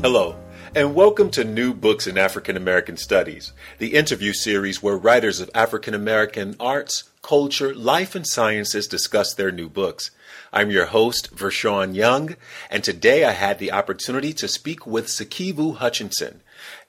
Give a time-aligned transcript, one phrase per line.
[0.00, 0.36] Hello,
[0.76, 5.50] and welcome to New Books in African American Studies, the interview series where writers of
[5.56, 10.12] African American arts, culture, life, and sciences discuss their new books.
[10.52, 12.36] I'm your host, Vershawn Young,
[12.70, 16.42] and today I had the opportunity to speak with Sikivu Hutchinson,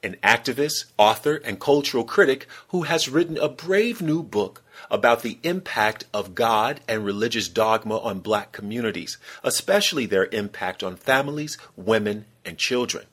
[0.04, 5.40] an activist, author, and cultural critic who has written a brave new book about the
[5.44, 12.26] impact of God and religious dogma on black communities, especially their impact on families, women,
[12.50, 13.06] and children.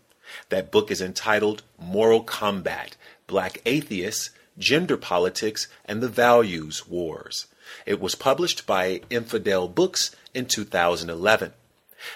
[0.49, 2.97] That book is entitled Moral Combat
[3.29, 7.47] Black Atheists, Gender Politics, and the Values Wars.
[7.85, 11.53] It was published by Infidel Books in 2011.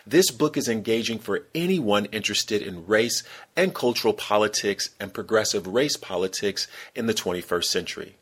[0.06, 3.22] This book is engaging for anyone interested in race
[3.56, 8.16] and cultural politics and progressive race politics in the 21st century.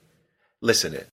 [0.61, 1.09] Listen it.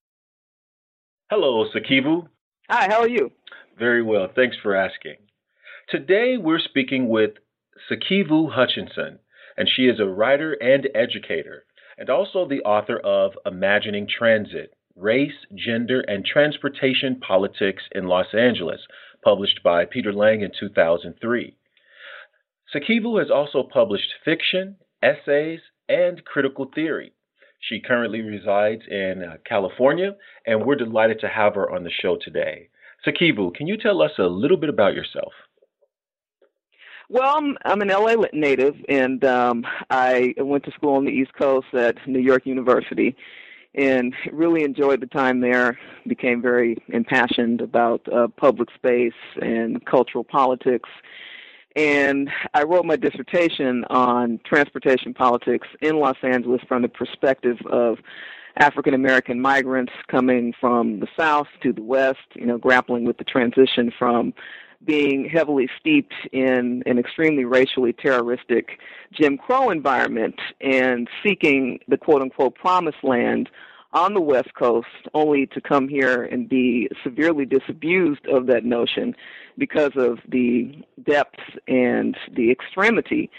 [1.30, 2.27] Hello, Sikivu.
[2.70, 3.31] Hi, how are you?
[3.77, 4.30] Very well.
[4.33, 5.16] Thanks for asking.
[5.89, 7.31] Today we're speaking with
[7.89, 9.19] Sikivu Hutchinson,
[9.57, 11.65] and she is a writer and educator,
[11.97, 18.87] and also the author of Imagining Transit Race, Gender, and Transportation Politics in Los Angeles,
[19.21, 21.57] published by Peter Lang in 2003.
[22.73, 25.59] Sikivu has also published fiction, essays,
[25.89, 27.11] and critical theory.
[27.59, 30.15] She currently resides in uh, California,
[30.45, 32.69] and we're delighted to have her on the show today.
[33.05, 35.33] Sikivu, can you tell us a little bit about yourself?
[37.09, 41.34] Well, I'm, I'm an LA native, and um, I went to school on the East
[41.36, 43.16] Coast at New York University,
[43.75, 45.77] and really enjoyed the time there.
[46.08, 50.89] Became very impassioned about uh, public space and cultural politics,
[51.76, 57.99] and I wrote my dissertation on transportation politics in Los Angeles from the perspective of
[58.58, 63.26] African American migrants coming from the South to the West, you know, grappling with the
[63.26, 64.33] transition from
[64.85, 68.79] being heavily steeped in an extremely racially terroristic
[69.11, 73.49] Jim Crow environment and seeking the quote unquote promised land
[73.93, 79.15] on the West Coast only to come here and be severely disabused of that notion
[79.57, 83.31] because of the depth and the extremity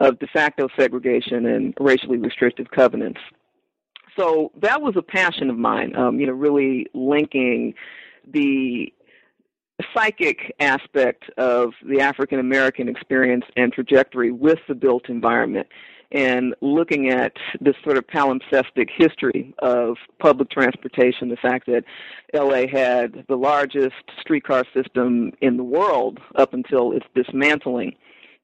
[0.00, 3.20] of de facto segregation and racially restrictive covenants.
[4.18, 7.74] So that was a passion of mine, um, you know, really linking
[8.30, 8.92] the
[9.94, 15.66] psychic aspect of the African American experience and trajectory with the built environment
[16.12, 21.84] and looking at this sort of palimpsestic history of public transportation, the fact that
[22.34, 27.94] LA had the largest streetcar system in the world up until its dismantling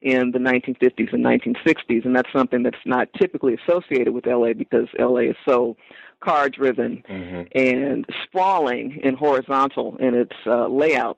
[0.01, 4.87] in the 1950s and 1960s, and that's something that's not typically associated with LA because
[4.97, 5.75] LA is so
[6.21, 7.43] car driven mm-hmm.
[7.53, 11.17] and sprawling and horizontal in its uh, layout.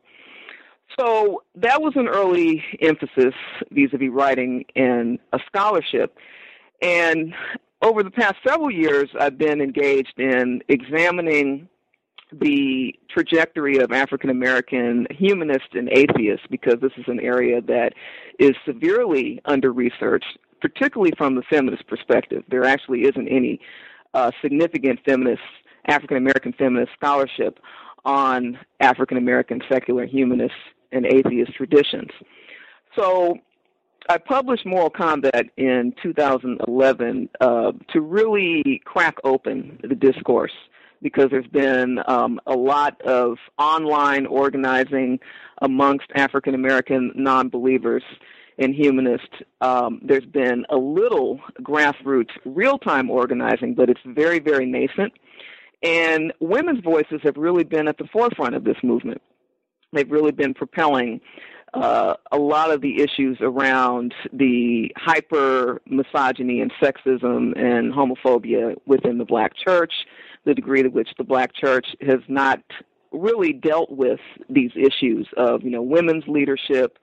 [0.99, 3.33] So that was an early emphasis
[3.71, 6.17] vis-a-vis writing and a scholarship.
[6.81, 7.33] And
[7.81, 11.67] over the past several years, I've been engaged in examining
[12.31, 17.93] the trajectory of African American humanists and atheists because this is an area that
[18.39, 22.43] is severely under researched, particularly from the feminist perspective.
[22.49, 23.59] There actually isn't any
[24.13, 25.41] uh, significant feminist,
[25.87, 27.59] African American feminist scholarship
[28.05, 30.55] on African American secular humanists
[30.91, 32.09] and atheist traditions.
[32.95, 33.37] So
[34.09, 40.51] I published Moral Combat in 2011 uh, to really crack open the discourse
[41.01, 45.19] because there's been um, a lot of online organizing
[45.61, 48.03] amongst African American non believers
[48.57, 49.27] and humanists.
[49.61, 55.13] Um, there's been a little grassroots real time organizing, but it's very, very nascent.
[55.83, 59.21] And women's voices have really been at the forefront of this movement.
[59.93, 61.21] They've really been propelling
[61.73, 69.17] uh, a lot of the issues around the hyper misogyny and sexism and homophobia within
[69.17, 69.93] the black church,
[70.43, 72.61] the degree to which the black church has not
[73.11, 76.97] really dealt with these issues of, you know, women's leadership,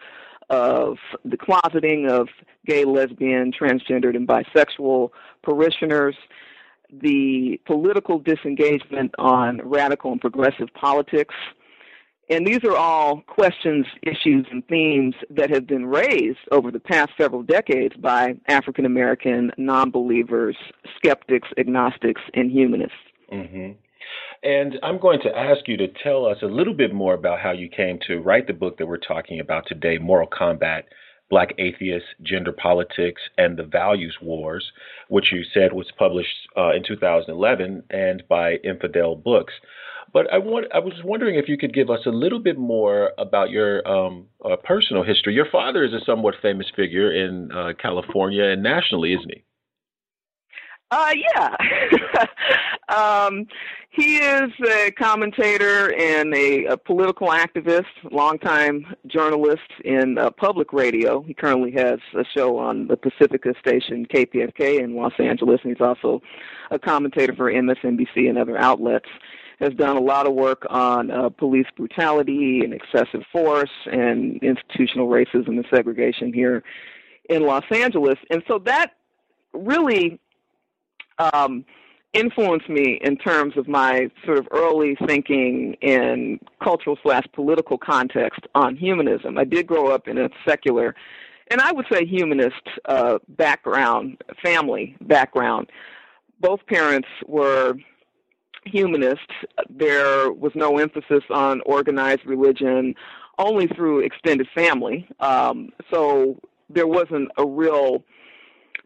[0.50, 2.28] of the closeting of
[2.66, 5.10] gay, lesbian, transgendered, and bisexual
[5.42, 6.16] parishioners,
[6.90, 11.34] the political disengagement on radical and progressive politics,
[12.30, 17.10] And these are all questions, issues, and themes that have been raised over the past
[17.16, 20.56] several decades by African American non believers,
[20.96, 22.96] skeptics, agnostics, and humanists.
[23.32, 23.72] Mm-hmm.
[24.42, 27.52] And I'm going to ask you to tell us a little bit more about how
[27.52, 30.84] you came to write the book that we're talking about today, Moral Combat
[31.30, 34.72] Black Atheists, Gender Politics, and the Values Wars,
[35.08, 39.52] which you said was published uh, in 2011 and by Infidel Books.
[40.12, 43.12] But I want I was wondering if you could give us a little bit more
[43.18, 45.34] about your um, uh, personal history.
[45.34, 49.44] Your father is a somewhat famous figure in uh, California and nationally, isn't he?
[50.90, 52.26] Uh, yeah.
[52.88, 53.46] um,
[53.90, 61.22] he is a commentator and a, a political activist, longtime journalist in uh, public radio.
[61.22, 65.86] He currently has a show on the Pacifica station KPFK in Los Angeles, and he's
[65.86, 66.22] also
[66.70, 69.08] a commentator for MSNBC and other outlets
[69.60, 75.08] has done a lot of work on uh, police brutality and excessive force and institutional
[75.08, 76.62] racism and segregation here
[77.28, 78.18] in Los Angeles.
[78.30, 78.92] And so that
[79.52, 80.20] really
[81.18, 81.64] um,
[82.12, 88.40] influenced me in terms of my sort of early thinking in cultural slash political context
[88.54, 89.36] on humanism.
[89.38, 90.94] I did grow up in a secular
[91.50, 95.70] and I would say humanist uh, background, family background.
[96.40, 97.74] Both parents were
[98.70, 99.30] humanist,
[99.68, 102.94] there was no emphasis on organized religion,
[103.38, 105.08] only through extended family.
[105.20, 108.04] Um, so there wasn't a real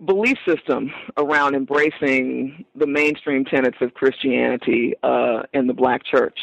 [0.05, 6.39] belief system around embracing the mainstream tenets of Christianity uh, in the black church.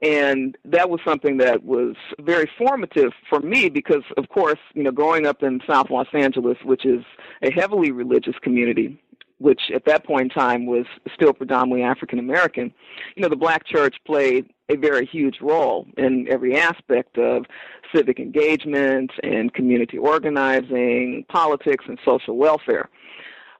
[0.00, 4.92] And that was something that was very formative for me because, of course, you know,
[4.92, 7.04] growing up in South Los Angeles, which is
[7.42, 9.02] a heavily religious community,
[9.38, 12.72] which at that point in time was still predominantly African American,
[13.14, 17.46] you know, the black church played a very huge role in every aspect of
[17.94, 22.88] civic engagement and community organizing, politics, and social welfare.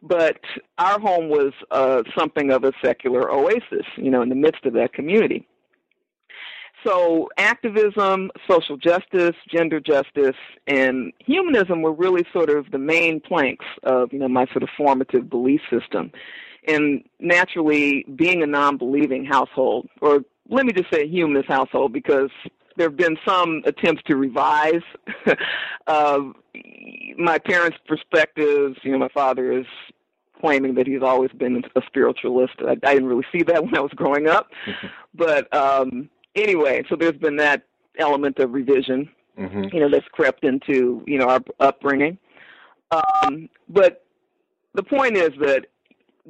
[0.03, 0.41] But
[0.79, 4.75] our home was uh, something of a secular oasis, you know, in the midst of
[4.75, 5.47] that community.
[6.85, 10.37] So activism, social justice, gender justice,
[10.67, 14.69] and humanism were really sort of the main planks of you know my sort of
[14.77, 16.13] formative belief system.
[16.67, 22.31] And naturally, being a non-believing household, or let me just say a humanist household, because
[22.77, 24.83] there have been some attempts to revise
[25.87, 26.21] uh,
[27.19, 28.79] my parents' perspectives.
[28.83, 29.67] You know, my father is
[30.41, 32.55] claiming that he's always been a spiritualist.
[32.61, 34.49] I, I didn't really see that when I was growing up,
[35.15, 37.63] but um, anyway, so there's been that
[37.99, 39.09] element of revision,
[39.39, 39.65] mm-hmm.
[39.73, 42.19] you know, that's crept into you know our upbringing.
[42.91, 44.05] Um, but
[44.75, 45.67] the point is that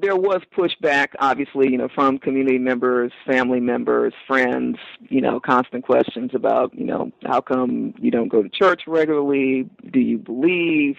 [0.00, 4.76] there was pushback, obviously, you know, from community members, family members, friends,
[5.08, 9.68] you know, constant questions about, you know, how come you don't go to church regularly?
[9.92, 10.96] Do you believe?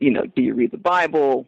[0.00, 1.46] You know, do you read the Bible?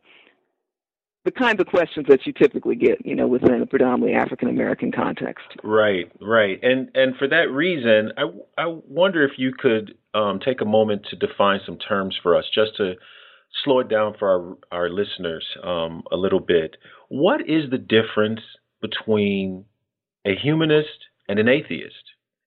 [1.27, 4.93] The kinds of questions that you typically get, you know, within a predominantly African American
[4.93, 5.45] context.
[5.63, 10.61] Right, right, and and for that reason, I I wonder if you could um, take
[10.61, 12.95] a moment to define some terms for us, just to
[13.65, 14.31] slow it down for
[14.71, 16.77] our our listeners um, a little bit.
[17.09, 18.41] What is the difference
[18.81, 19.65] between
[20.25, 21.95] a humanist and an atheist,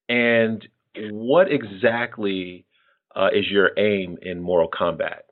[0.08, 0.66] and
[1.12, 2.66] what exactly
[3.14, 5.26] uh, is your aim in moral combat?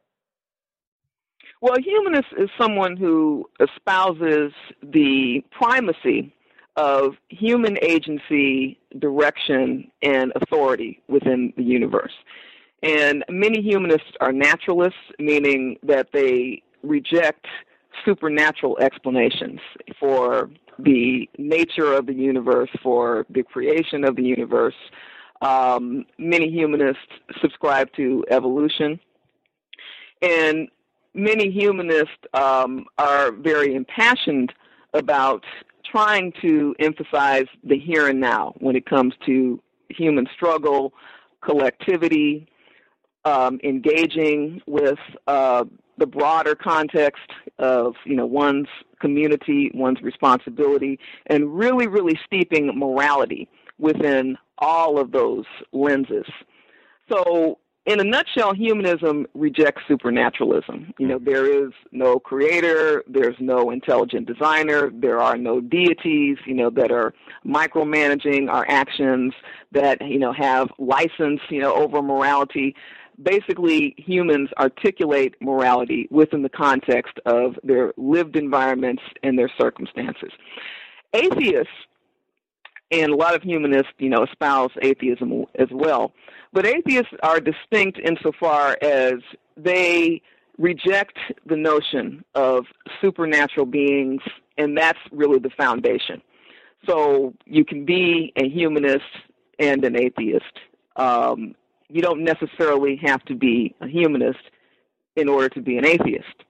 [1.62, 4.52] Well, a humanist is someone who espouses
[4.84, 6.34] the primacy
[6.76, 12.14] of human agency, direction, and authority within the universe.
[12.84, 17.48] And many humanists are naturalists, meaning that they reject
[18.06, 19.60] supernatural explanations
[20.00, 24.76] for the nature of the universe, for the creation of the universe.
[25.42, 27.02] Um, many humanists
[27.42, 29.00] subscribe to evolution.
[30.22, 30.68] And
[31.18, 34.54] many humanists um, are very impassioned
[34.94, 35.44] about
[35.90, 40.94] trying to emphasize the here and now when it comes to human struggle,
[41.42, 42.48] collectivity,
[43.26, 45.66] um, engaging with uh,
[45.98, 48.68] the broader context of you know one's
[49.02, 56.26] community, one's responsibility, and really, really steeping morality within all of those lenses.
[57.10, 60.94] So in a nutshell, humanism rejects supernaturalism.
[61.00, 61.26] You know, mm-hmm.
[61.26, 66.92] there is no creator, there's no intelligent designer, there are no deities, you know, that
[66.92, 67.14] are
[67.46, 69.34] micromanaging our actions,
[69.72, 72.76] that, you know, have license, you know, over morality.
[73.24, 80.32] Basically, humans articulate morality within the context of their lived environments and their circumstances.
[81.14, 81.72] Atheists
[82.92, 86.14] and a lot of humanists, you know, espouse atheism as well.
[86.54, 89.16] But atheists are distinct insofar as
[89.56, 90.22] they
[90.58, 92.66] reject the notion of
[93.02, 94.22] supernatural beings,
[94.58, 96.22] and that's really the foundation.
[96.88, 99.04] So you can be a humanist
[99.60, 100.46] and an atheist.
[100.96, 101.56] Um,
[101.90, 104.40] you don't necessarily have to be a humanist
[105.16, 106.44] in order to be an atheist.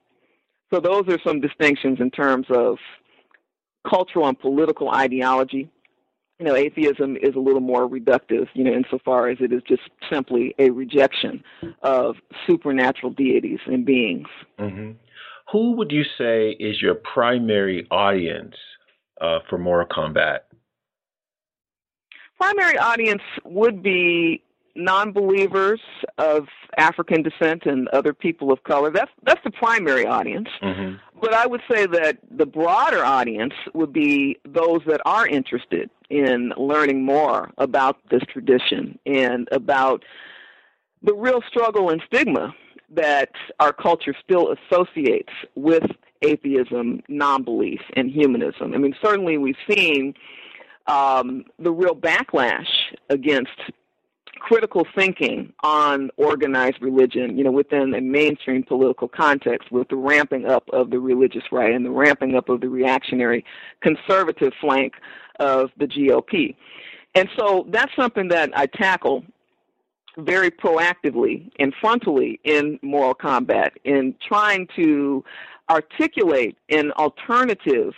[0.72, 2.76] So those are some distinctions in terms of
[3.88, 5.70] cultural and political ideology.
[6.38, 9.82] You know, atheism is a little more reductive, you know, insofar as it is just
[10.10, 11.42] simply a rejection
[11.82, 12.14] of
[12.46, 14.28] supernatural deities and beings.
[14.58, 14.92] Mm-hmm.
[15.50, 18.54] Who would you say is your primary audience
[19.20, 20.46] uh, for moral combat?
[22.38, 24.42] Primary audience would be
[24.76, 25.80] non-believers
[26.18, 28.92] of African descent and other people of color.
[28.92, 30.48] That's that's the primary audience.
[30.62, 30.96] Mm-hmm.
[31.20, 36.52] But I would say that the broader audience would be those that are interested in
[36.56, 40.04] learning more about this tradition and about
[41.02, 42.54] the real struggle and stigma
[42.90, 45.84] that our culture still associates with
[46.22, 48.74] atheism, non-belief, and humanism.
[48.74, 50.14] I mean, certainly we've seen
[50.86, 52.68] um, the real backlash
[53.10, 53.60] against
[54.38, 60.46] critical thinking on organized religion, you know, within a mainstream political context with the ramping
[60.46, 63.44] up of the religious right and the ramping up of the reactionary
[63.80, 64.94] conservative flank
[65.40, 66.56] of the GOP.
[67.14, 69.24] And so that's something that I tackle
[70.18, 75.24] very proactively and frontally in moral combat in trying to
[75.70, 77.92] articulate an alternative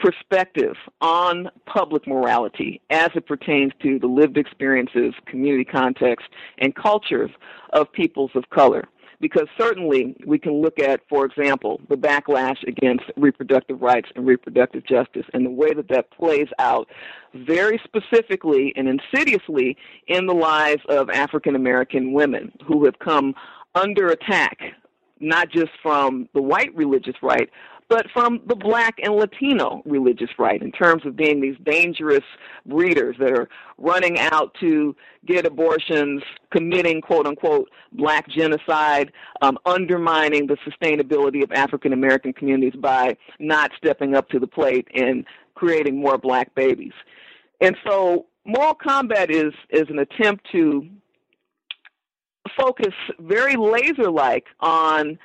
[0.00, 6.26] perspective on public morality as it pertains to the lived experiences, community context,
[6.58, 7.30] and cultures
[7.72, 8.84] of peoples of color.
[9.20, 14.86] Because certainly we can look at, for example, the backlash against reproductive rights and reproductive
[14.86, 16.88] justice and the way that that plays out
[17.34, 19.76] very specifically and insidiously
[20.06, 23.34] in the lives of African American women who have come
[23.74, 24.58] under attack
[25.20, 27.50] not just from the white religious right,
[27.90, 32.24] but from the black and Latino religious right in terms of being these dangerous
[32.64, 34.94] breeders that are running out to
[35.26, 39.10] get abortions, committing quote unquote black genocide,
[39.42, 44.86] um, undermining the sustainability of African American communities by not stepping up to the plate
[44.94, 46.92] and creating more black babies.
[47.60, 50.88] And so moral combat is, is an attempt to
[52.56, 55.18] focus very laser like on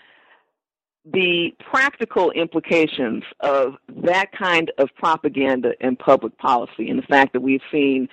[1.13, 7.41] the practical implications of that kind of propaganda in public policy and the fact that
[7.41, 8.07] we've seen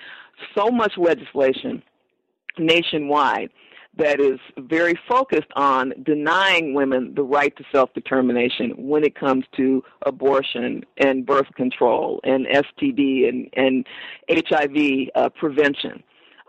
[0.55, 1.81] so much legislation
[2.57, 3.49] nationwide
[3.97, 9.45] that is very focused on denying women the right to self determination when it comes
[9.55, 13.85] to abortion and birth control and STD and, and
[14.29, 16.03] HIV uh, prevention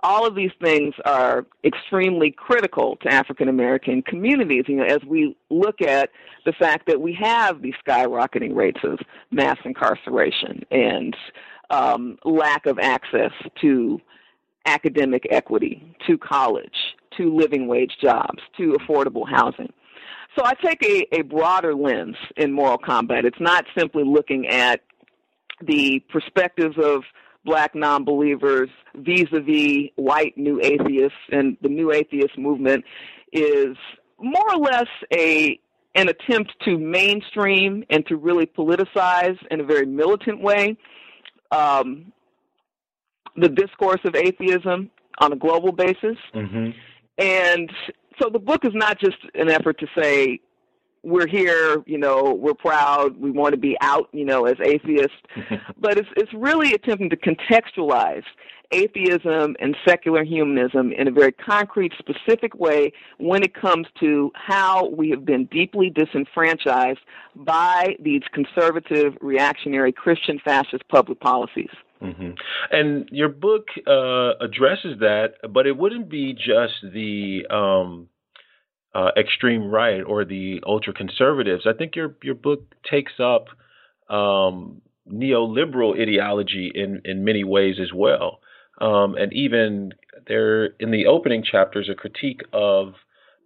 [0.05, 4.65] all of these things are extremely critical to African American communities.
[4.69, 6.11] You know, as we look at
[6.45, 8.99] the fact that we have these skyrocketing rates of
[9.31, 11.17] mass incarceration and
[11.71, 13.33] um, lack of access
[13.63, 13.99] to
[14.67, 19.73] academic equity, to college, to living wage jobs, to affordable housing.
[20.37, 23.25] So I take a, a broader lens in moral combat.
[23.25, 24.83] It's not simply looking at
[25.63, 27.05] the perspectives of
[27.45, 32.85] black non-believers vis-a-vis white new atheists and the new atheist movement
[33.33, 33.77] is
[34.19, 35.59] more or less a
[35.97, 40.77] an attempt to mainstream and to really politicize in a very militant way
[41.53, 42.13] um,
[43.37, 46.17] the discourse of atheism on a global basis.
[46.35, 46.71] Mm-hmm.
[47.19, 47.73] And
[48.21, 50.41] so the book is not just an effort to say
[51.05, 55.17] we're here, you know, we're proud, we want to be out, you know, as atheists.
[55.79, 58.25] but it's it's really attempting to contextualize
[58.71, 64.89] atheism and secular humanism in a very concrete, specific way when it comes to how
[64.89, 66.99] we have been deeply disenfranchised
[67.37, 71.71] by these conservative, reactionary, Christian fascist public policies.
[72.03, 72.31] Mm-hmm.
[72.71, 78.09] And your book uh, addresses that, but it wouldn't be just the um,
[78.95, 81.67] uh, extreme right or the ultra conservatives.
[81.67, 83.47] I think your your book takes up
[84.09, 88.41] um, neoliberal ideology in in many ways as well,
[88.81, 89.93] um, and even
[90.27, 92.95] there in the opening chapters a critique of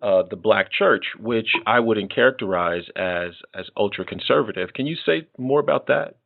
[0.03, 4.73] uh, the black church, which I wouldn't characterize as as ultra conservative.
[4.75, 6.17] Can you say more about that?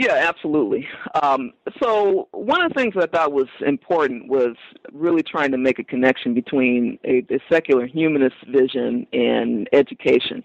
[0.00, 0.86] Yeah, absolutely.
[1.20, 1.52] Um,
[1.82, 4.54] so one of the things I thought was important was
[4.92, 10.44] really trying to make a connection between a, a secular humanist vision and education.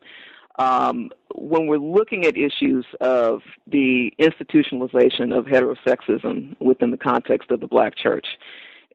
[0.60, 7.60] um, when we're looking at issues of the institutionalization of heterosexism within the context of
[7.60, 8.26] the black church.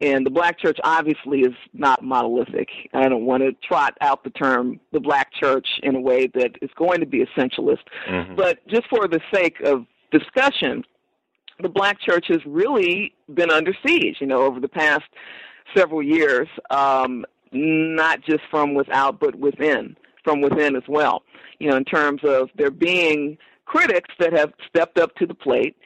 [0.01, 2.69] And the black church obviously is not monolithic.
[2.95, 6.53] I don't want to trot out the term the black church in a way that
[6.63, 7.83] is going to be essentialist.
[8.09, 8.37] Mm-hmm.
[8.37, 10.85] But just for the sake of discussion,
[11.61, 15.05] the black church has really been under siege, you know, over the past
[15.77, 21.23] several years, um, not just from without, but within, from within as well.
[21.59, 25.77] You know, in terms of there being critics that have stepped up to the plate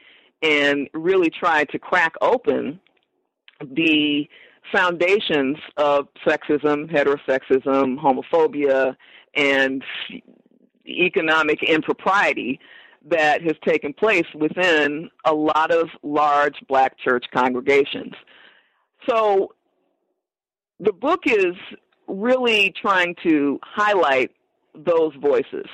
[0.42, 2.78] and really tried to crack open
[3.60, 4.28] the
[4.72, 8.96] foundations of sexism, heterosexism, homophobia,
[9.34, 9.82] and
[10.86, 12.60] economic impropriety
[13.11, 18.12] that has taken place within a lot of large black church congregations.
[19.09, 19.54] So
[20.78, 21.54] the book is
[22.06, 24.30] really trying to highlight
[24.75, 25.66] those voices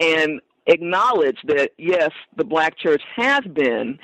[0.00, 3.98] and acknowledge that, yes, the black church has been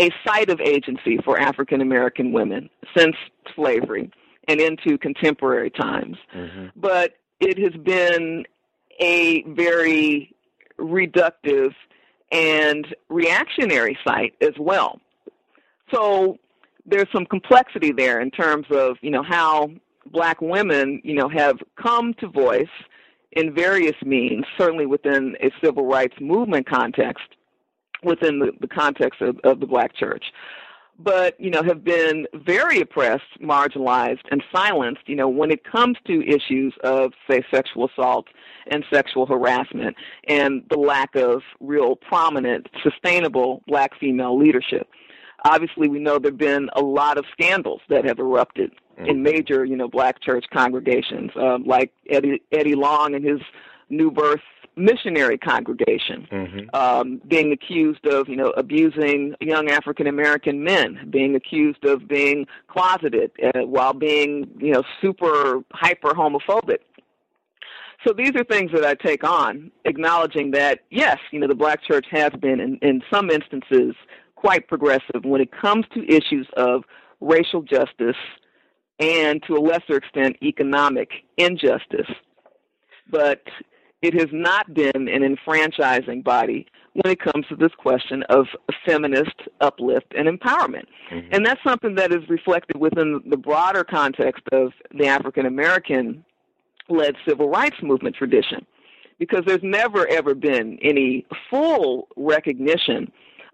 [0.00, 3.14] a site of agency for African American women since
[3.54, 4.10] slavery
[4.48, 6.16] and into contemporary times.
[6.34, 6.66] Mm-hmm.
[6.74, 8.44] But it has been
[9.00, 10.34] a very
[10.78, 11.74] reductive
[12.30, 15.00] and reactionary site as well.
[15.92, 16.38] So
[16.86, 19.70] there's some complexity there in terms of, you know, how
[20.06, 22.66] black women, you know, have come to voice
[23.32, 27.24] in various means, certainly within a civil rights movement context,
[28.02, 30.24] within the, the context of, of the black church
[30.98, 35.02] but you know have been very oppressed, marginalized, and silenced.
[35.06, 38.26] You know when it comes to issues of say sexual assault
[38.70, 39.96] and sexual harassment,
[40.28, 44.88] and the lack of real prominent, sustainable black female leadership.
[45.44, 49.06] Obviously, we know there've been a lot of scandals that have erupted mm-hmm.
[49.06, 53.40] in major, you know, black church congregations, um, like Eddie Eddie Long and his
[53.90, 54.40] New Birth
[54.76, 56.74] missionary congregation, mm-hmm.
[56.74, 62.46] um, being accused of, you know, abusing young African American men, being accused of being
[62.68, 66.78] closeted uh, while being, you know, super hyper homophobic.
[68.06, 71.82] So these are things that I take on, acknowledging that yes, you know, the black
[71.84, 73.94] church has been in, in some instances
[74.34, 76.82] quite progressive when it comes to issues of
[77.20, 78.16] racial justice
[78.98, 82.10] and to a lesser extent economic injustice.
[83.08, 83.42] But
[84.02, 88.46] it has not been an enfranchising body when it comes to this question of
[88.84, 90.84] feminist uplift and empowerment.
[91.10, 91.28] Mm-hmm.
[91.32, 96.24] And that's something that is reflected within the broader context of the African American
[96.88, 98.66] led civil rights movement tradition.
[99.18, 103.10] Because there's never ever been any full recognition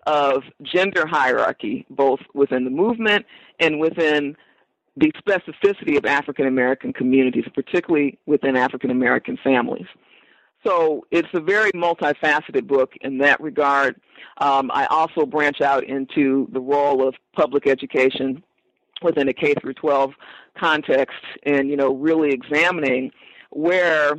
[0.06, 3.26] of gender hierarchy, both within the movement
[3.60, 4.34] and within
[4.96, 9.86] the specificity of African American communities, particularly within African American families.
[10.66, 14.00] So it's a very multifaceted book in that regard.
[14.38, 18.42] Um, I also branch out into the role of public education
[19.02, 20.12] within a K through 12
[20.58, 23.12] context, and you know, really examining
[23.50, 24.12] where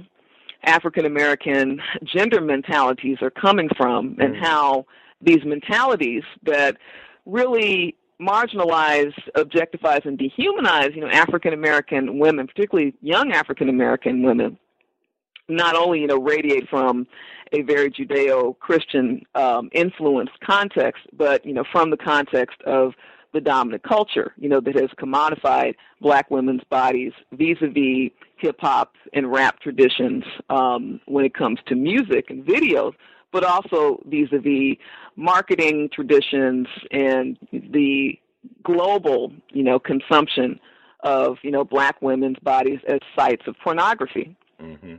[0.63, 4.41] African American gender mentalities are coming from, and mm.
[4.41, 4.86] how
[5.21, 6.78] these mentalities that
[7.25, 14.58] really marginalize, objectifies, and dehumanize, you know, African American women, particularly young African American women,
[15.50, 17.08] not only you know radiate from
[17.52, 22.94] a very Judeo-Christian um, influenced context, but you know from the context of
[23.34, 29.32] the dominant culture, you know, that has commodified black women's bodies vis-a-vis hip hop and
[29.32, 32.94] rap traditions um, when it comes to music and videos,
[33.32, 34.78] but also vis-a-vis
[35.16, 38.18] marketing traditions and the
[38.64, 40.60] global, you know, consumption
[41.02, 44.36] of, you know, black women's bodies as sites of pornography.
[44.62, 44.96] Mm-hmm.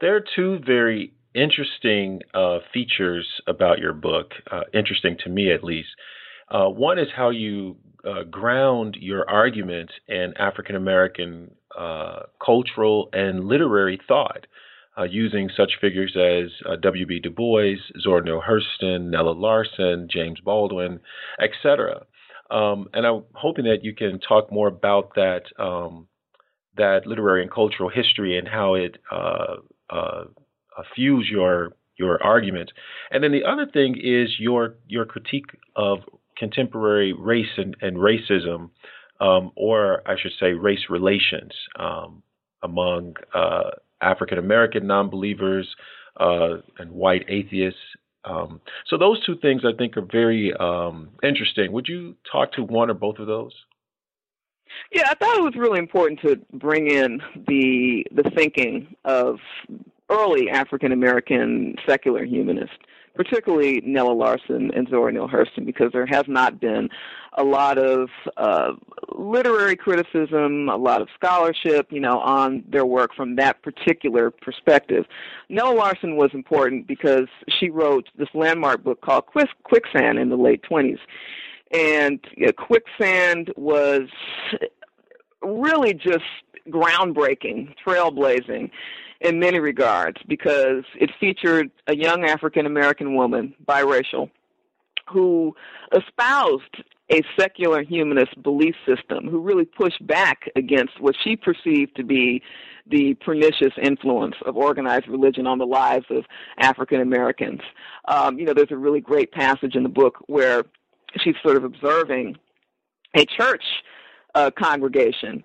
[0.00, 5.64] There are two very interesting uh, features about your book, uh, interesting to me at
[5.64, 5.88] least.
[6.50, 13.44] Uh, one is how you uh, ground your argument in African American uh, cultural and
[13.44, 14.46] literary thought
[14.98, 16.50] uh, using such figures as
[16.82, 17.20] W.B.
[17.20, 21.00] Du Bois, Zora Neale Hurston, Nella Larsen, James Baldwin,
[21.40, 22.04] etc.
[22.50, 26.06] Um, and I'm hoping that you can talk more about that um,
[26.76, 28.98] that literary and cultural history and how it
[29.90, 30.24] uh,
[30.76, 32.72] uh fuels your your argument.
[33.10, 35.98] And then the other thing is your your critique of
[36.36, 38.70] contemporary race and, and racism,
[39.20, 42.22] um, or I should say, race relations um,
[42.62, 43.70] among uh,
[44.00, 45.68] African American non believers
[46.18, 47.80] uh, and white atheists.
[48.24, 51.72] Um, so those two things I think are very um, interesting.
[51.72, 53.52] Would you talk to one or both of those?
[54.92, 59.38] Yeah, I thought it was really important to bring in the the thinking of
[60.10, 62.76] early African American secular humanists,
[63.14, 66.88] particularly Nella Larsen and Zora Neale Hurston, because there has not been
[67.36, 68.72] a lot of uh,
[69.16, 75.04] literary criticism, a lot of scholarship, you know, on their work from that particular perspective.
[75.48, 77.26] Nella Larsen was important because
[77.58, 80.98] she wrote this landmark book called Quicksand in the late 20s.
[81.72, 84.08] And you know, Quicksand was
[85.42, 86.24] really just
[86.68, 88.70] groundbreaking, trailblazing
[89.20, 94.30] in many regards because it featured a young African American woman, biracial,
[95.10, 95.54] who
[95.96, 102.04] espoused a secular humanist belief system, who really pushed back against what she perceived to
[102.04, 102.42] be
[102.86, 106.24] the pernicious influence of organized religion on the lives of
[106.58, 107.60] African Americans.
[108.06, 110.64] Um, you know, there's a really great passage in the book where
[111.22, 112.36] she's sort of observing
[113.14, 113.64] a church
[114.34, 115.44] uh, congregation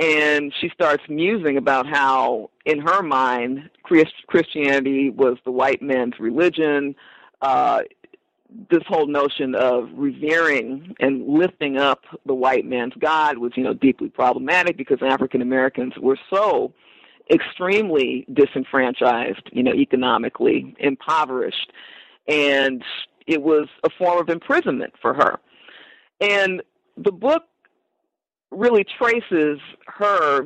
[0.00, 6.14] and she starts musing about how, in her mind, Christ- Christianity was the white man's
[6.18, 6.96] religion.
[7.42, 7.82] Uh,
[8.70, 13.74] this whole notion of revering and lifting up the white man's God was, you know,
[13.74, 16.72] deeply problematic because African Americans were so
[17.30, 21.72] extremely disenfranchised, you know, economically impoverished,
[22.26, 22.82] and
[23.26, 25.38] it was a form of imprisonment for her.
[26.20, 26.62] And
[26.96, 27.44] the book
[28.50, 30.42] really traces her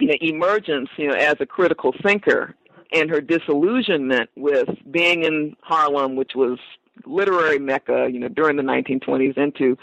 [0.00, 2.54] you know, emergence, you know, as a critical thinker
[2.92, 6.58] and her disillusionment with being in Harlem, which was
[7.06, 9.76] literary mecca, you know, during the 1920s into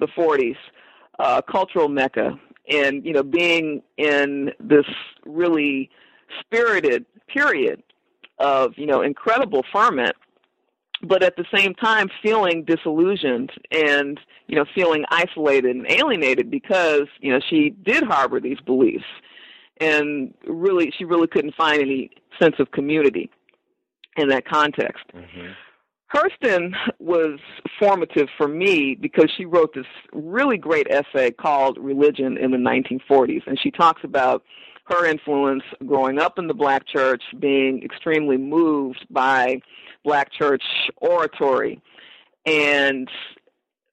[0.00, 0.56] the 40s,
[1.18, 2.38] uh, cultural mecca,
[2.68, 4.86] and you know, being in this
[5.24, 5.90] really
[6.40, 7.82] spirited period
[8.38, 10.14] of you know incredible ferment
[11.04, 17.06] but at the same time feeling disillusioned and you know feeling isolated and alienated because
[17.20, 19.04] you know she did harbor these beliefs
[19.80, 23.30] and really she really couldn't find any sense of community
[24.16, 25.52] in that context mm-hmm.
[26.14, 27.40] Hurston was
[27.78, 33.42] formative for me because she wrote this really great essay called Religion in the 1940s,
[33.48, 34.44] and she talks about
[34.84, 39.60] her influence growing up in the black church, being extremely moved by
[40.04, 40.62] black church
[40.98, 41.80] oratory
[42.46, 43.08] and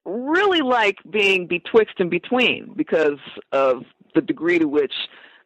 [0.05, 3.19] really like being betwixt and between because
[3.51, 4.93] of the degree to which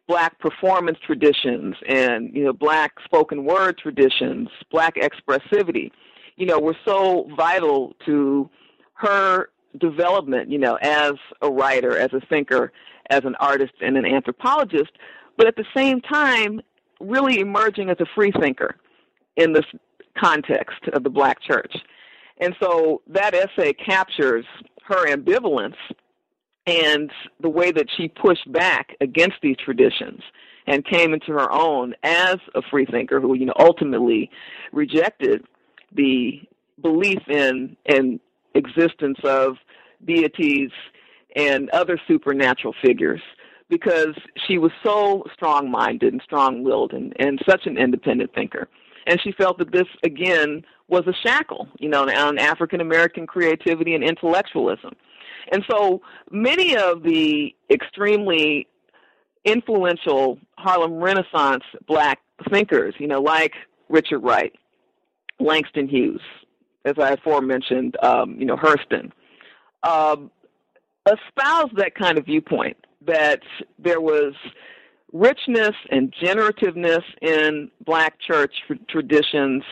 [0.08, 5.90] black performance traditions and you know black spoken word traditions black expressivity
[6.36, 8.48] you know were so vital to
[8.94, 12.72] her development you know as a writer as a thinker
[13.10, 14.92] as an artist and an anthropologist
[15.36, 16.60] but at the same time
[17.00, 18.76] really emerging as a free thinker
[19.36, 19.66] in this
[20.18, 21.74] context of the black church.
[22.38, 24.44] And so that essay captures
[24.84, 25.76] her ambivalence
[26.66, 30.20] and the way that she pushed back against these traditions
[30.66, 34.30] and came into her own as a freethinker who, you know, ultimately
[34.72, 35.44] rejected
[35.92, 36.40] the
[36.82, 38.20] belief in and
[38.54, 39.56] existence of
[40.04, 40.70] deities
[41.36, 43.20] and other supernatural figures
[43.68, 44.14] because
[44.46, 48.68] she was so strong minded and strong willed and, and such an independent thinker
[49.06, 53.94] and she felt that this again was a shackle, you know, on African American creativity
[53.94, 54.94] and intellectualism.
[55.52, 58.66] And so many of the extremely
[59.44, 63.52] influential Harlem Renaissance black thinkers, you know, like
[63.88, 64.52] Richard Wright,
[65.38, 66.20] Langston Hughes,
[66.84, 69.12] as I aforementioned, um, you know, Hurston,
[69.84, 70.30] um,
[71.06, 73.42] espoused that kind of viewpoint that
[73.78, 74.34] there was
[75.12, 78.54] richness and generativeness in black church
[78.88, 79.62] traditions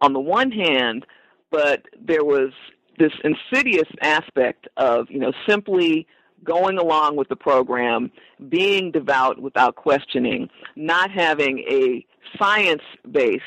[0.00, 1.06] on the one hand,
[1.50, 2.52] but there was
[2.98, 6.06] this insidious aspect of, you know, simply
[6.44, 8.10] going along with the program,
[8.48, 12.04] being devout without questioning, not having a
[12.38, 13.44] science based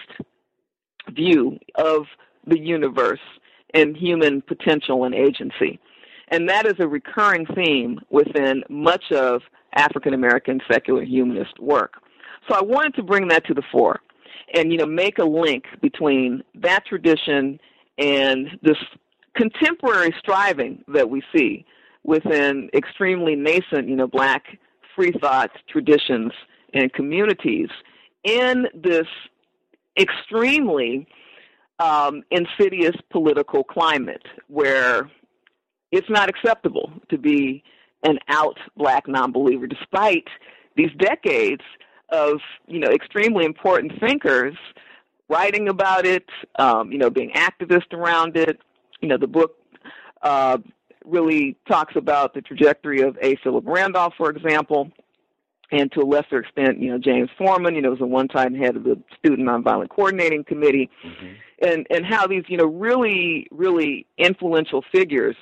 [1.11, 2.05] view of
[2.45, 3.19] the universe
[3.73, 5.79] and human potential and agency.
[6.33, 9.43] And that is a recurring theme within much of
[9.75, 11.93] African American secular humanist work.
[12.49, 13.99] So I wanted to bring that to the fore
[14.55, 17.59] and you know make a link between that tradition
[17.99, 18.77] and this
[19.35, 21.67] contemporary striving that we see
[22.03, 24.57] within extremely nascent, you know, black
[24.95, 26.31] free thought traditions
[26.73, 27.69] and communities
[28.23, 29.07] in this
[29.99, 31.07] extremely
[31.77, 35.11] um, insidious political climate where
[35.93, 37.63] it's not acceptable to be
[38.03, 40.27] an out black non-believer, despite
[40.75, 41.61] these decades
[42.09, 44.55] of you know extremely important thinkers
[45.29, 46.25] writing about it,
[46.59, 48.59] um, you know, being activist around it.
[49.01, 49.55] You know, the book
[50.21, 50.57] uh,
[51.05, 53.35] really talks about the trajectory of A.
[53.43, 54.91] Philip Randolph, for example,
[55.71, 58.75] and to a lesser extent, you know, James Forman, you know, was a one-time head
[58.75, 61.33] of the Student Nonviolent Coordinating Committee, mm-hmm.
[61.67, 65.35] and and how these, you know, really really influential figures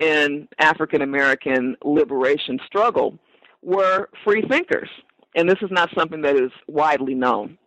[0.00, 3.18] in African American liberation struggle
[3.62, 4.88] were free thinkers,
[5.34, 7.58] and this is not something that is widely known.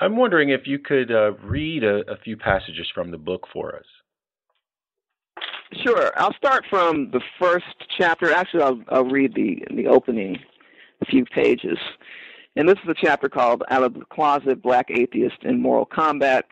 [0.00, 3.76] I'm wondering if you could uh, read a, a few passages from the book for
[3.76, 3.84] us.
[5.84, 6.12] Sure.
[6.16, 7.64] I'll start from the first
[7.98, 8.32] chapter.
[8.32, 10.38] Actually, I'll, I'll read the the opening
[11.08, 11.78] few pages.
[12.56, 16.44] And this is a chapter called Out of the Closet Black Atheist in Moral Combat.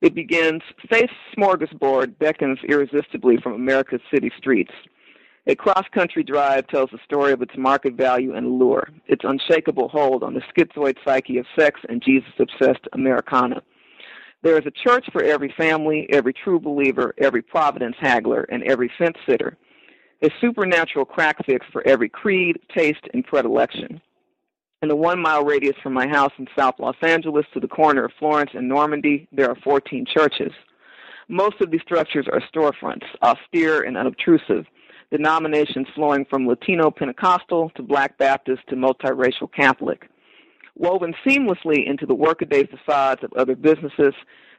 [0.00, 4.72] It begins Faith's smorgasbord beckons irresistibly from America's city streets.
[5.46, 9.88] A cross country drive tells the story of its market value and allure, its unshakable
[9.88, 13.62] hold on the schizoid psyche of sex and Jesus obsessed Americana.
[14.42, 18.90] There is a church for every family, every true believer, every providence haggler, and every
[18.98, 19.56] fence sitter
[20.22, 24.00] a supernatural crack fix for every creed, taste, and predilection.
[24.80, 28.04] In the one mile radius from my house in South Los Angeles to the corner
[28.04, 30.52] of Florence and Normandie, there are 14 churches.
[31.26, 34.66] Most of these structures are storefronts, austere and unobtrusive,
[35.10, 40.08] denominations flowing from Latino Pentecostal to Black Baptist to multiracial Catholic.
[40.76, 44.14] Woven seamlessly into the workaday facades of other businesses,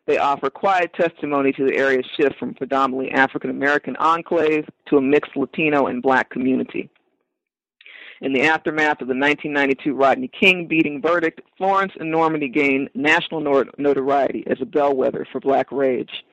[0.05, 5.01] they offer quiet testimony to the area's shift from predominantly African American enclave to a
[5.01, 6.89] mixed Latino and black community.
[8.21, 13.39] In the aftermath of the 1992 Rodney King beating verdict, Florence and Normandie gained national
[13.77, 16.25] notoriety as a bellwether for black rage.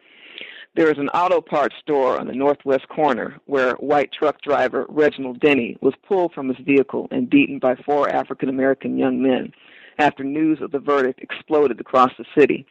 [0.74, 5.40] There is an auto parts store on the northwest corner where white truck driver Reginald
[5.40, 9.52] Denny was pulled from his vehicle and beaten by four African American young men
[9.98, 12.66] after news of the verdict exploded across the city.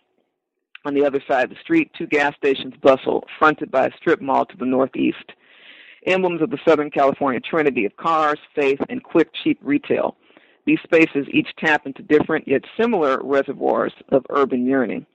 [0.84, 4.22] On the other side of the street, two gas stations bustle, fronted by a strip
[4.22, 5.32] mall to the northeast.
[6.06, 10.16] Emblems of the Southern California trinity of cars, faith, and quick, cheap retail.
[10.66, 15.06] These spaces each tap into different yet similar reservoirs of urban yearning.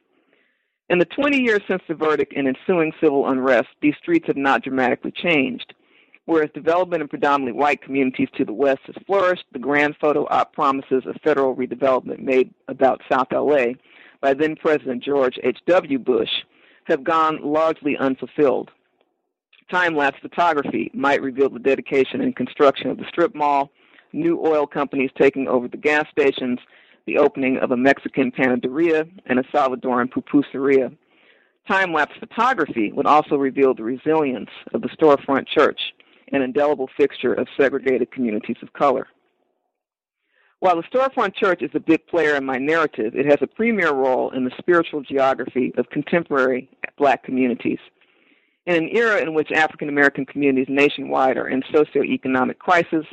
[0.89, 4.63] In the 20 years since the verdict and ensuing civil unrest, these streets have not
[4.63, 5.75] dramatically changed.
[6.27, 10.53] Whereas development in predominantly white communities to the west has flourished, the grand photo op
[10.53, 13.73] promises of federal redevelopment made about South LA
[14.21, 15.99] by then President George H.W.
[15.99, 16.31] Bush
[16.85, 18.71] have gone largely unfulfilled.
[19.71, 23.71] Time lapse photography might reveal the dedication and construction of the strip mall,
[24.13, 26.59] new oil companies taking over the gas stations,
[27.07, 30.97] the opening of a Mexican panaderia and a Salvadoran pupuseria.
[31.69, 35.81] Time lapse photography would also reveal the resilience of the storefront church,
[36.33, 39.07] an indelible fixture of segregated communities of color.
[40.59, 43.93] While the storefront church is a big player in my narrative, it has a premier
[43.95, 47.79] role in the spiritual geography of contemporary black communities.
[48.71, 53.05] In an era in which African American communities nationwide are in socioeconomic crisis,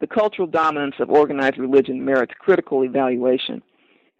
[0.00, 3.60] the cultural dominance of organized religion merits critical evaluation.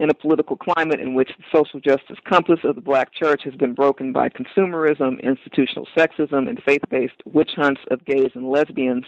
[0.01, 3.55] In a political climate in which the social justice compass of the black church has
[3.55, 9.05] been broken by consumerism, institutional sexism, and faith based witch hunts of gays and lesbians,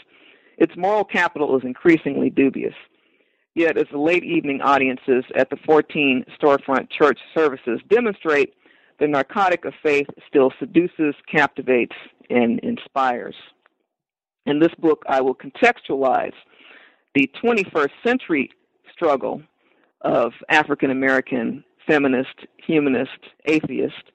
[0.59, 2.75] its moral capital is increasingly dubious.
[3.57, 8.55] Yet, as the late evening audiences at the 14 storefront church services demonstrate,
[9.03, 11.97] the narcotic of faith still seduces, captivates,
[12.31, 13.35] and inspires.
[14.47, 16.35] In this book, I will contextualize
[17.17, 18.51] the 21st century
[18.93, 19.43] struggle
[20.03, 24.13] of African American feminist, humanist, atheist,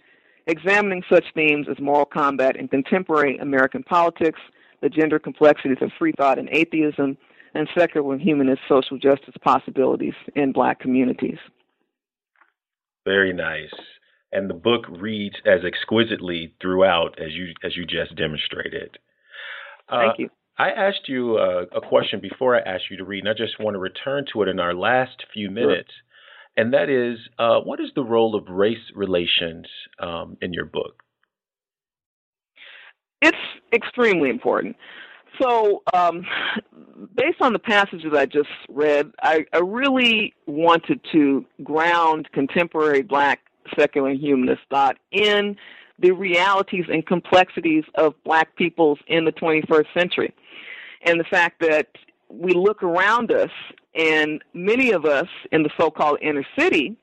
[0.48, 4.40] examining such themes as moral combat in contemporary American politics,
[4.82, 7.18] the gender complexities of free thought and atheism,
[7.54, 11.40] and secular and humanist social justice possibilities in black communities.
[13.06, 13.74] Very nice.
[14.32, 18.98] And the book reads as exquisitely throughout as you as you just demonstrated.
[19.90, 20.30] Thank uh, you.
[20.58, 23.60] I asked you a, a, question before I asked you to read, and I just
[23.60, 25.92] want to return to it in our last few minutes.
[25.92, 26.64] Sure.
[26.64, 29.68] And that is, uh, what is the role of race relations
[30.00, 31.04] um, in your book?
[33.22, 33.38] It's
[33.72, 34.76] extremely important.
[35.40, 36.26] So, um,
[37.16, 43.42] based on the passages I just read, I, I really wanted to ground contemporary black
[43.78, 45.56] secular humanist thought in
[46.00, 50.34] the realities and complexities of black peoples in the 21st century.
[51.04, 51.88] And the fact that
[52.30, 53.50] we look around us,
[53.96, 56.96] and many of us in the so called inner city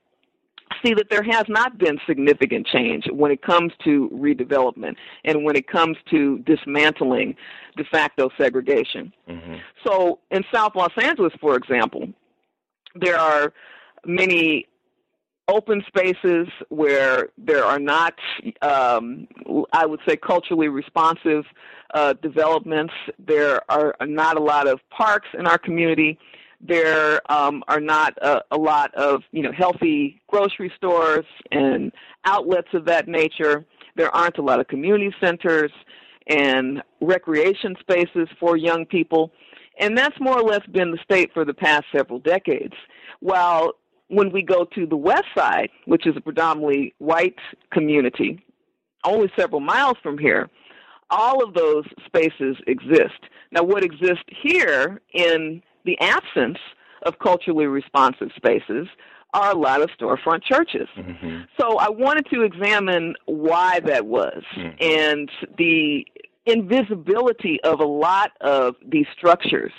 [0.84, 5.56] see that there has not been significant change when it comes to redevelopment and when
[5.56, 7.34] it comes to dismantling
[7.76, 9.12] de facto segregation.
[9.28, 9.54] Mm-hmm.
[9.86, 12.08] So in South Los Angeles, for example,
[12.94, 13.52] there are
[14.04, 14.66] many
[15.48, 18.14] open spaces where there are not,
[18.62, 19.28] um,
[19.72, 21.44] I would say, culturally responsive
[21.92, 22.94] uh, developments.
[23.18, 26.18] There are not a lot of parks in our community.
[26.60, 31.92] There um, are not a, a, lot of you know healthy grocery stores and
[32.24, 33.66] outlets of that nature.
[33.96, 35.70] There aren't a lot of community centers
[36.26, 39.30] and recreation spaces for young people.
[39.78, 42.74] And that's more or less been the state for the past several decades.
[43.20, 43.72] While
[44.08, 47.38] when we go to the west side, which is a predominantly white
[47.72, 48.44] community,
[49.04, 50.48] only several miles from here,
[51.10, 53.20] all of those spaces exist.
[53.52, 56.58] Now, what exists here in the absence
[57.02, 58.88] of culturally responsive spaces
[59.34, 60.88] are a lot of storefront churches.
[60.96, 61.42] Mm-hmm.
[61.60, 64.76] So I wanted to examine why that was mm-hmm.
[64.80, 66.06] and the
[66.46, 69.72] invisibility of a lot of these structures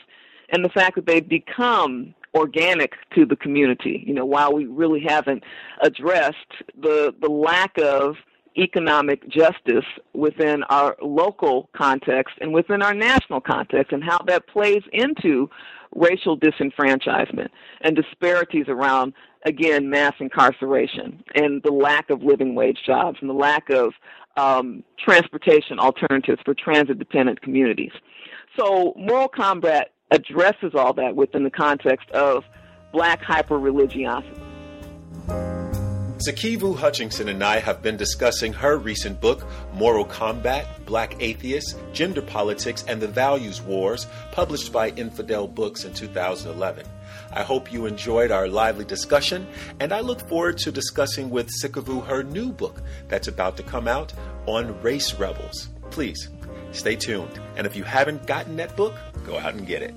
[0.49, 4.04] and the fact that they've become organic to the community.
[4.06, 5.43] You know, while we really haven't
[5.82, 6.36] addressed
[6.80, 8.15] the the lack of
[8.58, 14.82] economic justice within our local context and within our national context and how that plays
[14.93, 15.50] into
[15.93, 17.50] racial disenfranchisement
[17.82, 19.13] and disparities around
[19.45, 23.93] again mass incarceration and the lack of living wage jobs and the lack of
[24.38, 27.91] um, transportation alternatives for transit dependent communities.
[28.58, 32.43] So moral combat addresses all that within the context of
[32.91, 34.41] black hyper religiosity.
[36.17, 42.21] Sikivu Hutchinson and I have been discussing her recent book, Moral Combat Black Atheists, Gender
[42.21, 46.86] Politics, and the Values Wars, published by Infidel Books in 2011.
[47.34, 49.45] I hope you enjoyed our lively discussion,
[49.82, 53.89] and I look forward to discussing with Sikivu her new book that's about to come
[53.89, 54.13] out
[54.45, 55.67] on race rebels.
[55.91, 56.30] Please
[56.71, 59.93] stay tuned, and if you haven't gotten that book, go out and get it.